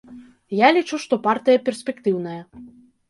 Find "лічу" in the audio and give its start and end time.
0.77-0.99